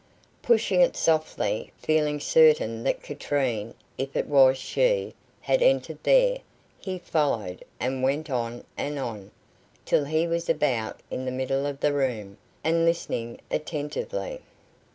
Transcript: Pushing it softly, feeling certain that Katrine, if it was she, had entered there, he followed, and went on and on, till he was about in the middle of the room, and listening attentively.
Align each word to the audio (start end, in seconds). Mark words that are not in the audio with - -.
Pushing 0.41 0.81
it 0.81 0.97
softly, 0.97 1.71
feeling 1.77 2.19
certain 2.19 2.83
that 2.83 3.03
Katrine, 3.03 3.75
if 3.99 4.15
it 4.15 4.25
was 4.25 4.57
she, 4.57 5.13
had 5.41 5.61
entered 5.61 5.99
there, 6.01 6.39
he 6.79 6.97
followed, 6.97 7.63
and 7.79 8.01
went 8.01 8.27
on 8.27 8.63
and 8.75 8.97
on, 8.97 9.29
till 9.85 10.05
he 10.05 10.25
was 10.27 10.49
about 10.49 10.99
in 11.11 11.25
the 11.25 11.31
middle 11.31 11.67
of 11.67 11.81
the 11.81 11.93
room, 11.93 12.39
and 12.63 12.83
listening 12.83 13.39
attentively. 13.51 14.39